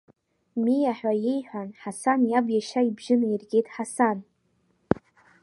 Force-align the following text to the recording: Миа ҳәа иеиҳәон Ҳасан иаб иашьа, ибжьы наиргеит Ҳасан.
Миа 0.63 0.93
ҳәа 0.99 1.13
иеиҳәон 1.23 1.69
Ҳасан 1.79 2.21
иаб 2.31 2.47
иашьа, 2.51 2.81
ибжьы 2.89 3.15
наиргеит 3.19 3.67
Ҳасан. 3.73 4.17